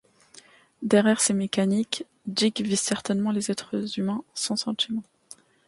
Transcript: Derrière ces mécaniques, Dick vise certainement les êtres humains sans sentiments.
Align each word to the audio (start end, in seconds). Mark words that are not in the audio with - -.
Derrière 0.81 1.21
ces 1.21 1.35
mécaniques, 1.35 2.05
Dick 2.25 2.61
vise 2.61 2.79
certainement 2.81 3.29
les 3.31 3.51
êtres 3.51 3.75
humains 3.99 4.23
sans 4.33 4.55
sentiments. 4.55 5.03